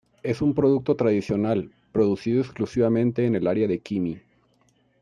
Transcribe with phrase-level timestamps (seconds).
[0.23, 4.17] Es un producto tradicional, producido exclusivamente en el área de Kimi.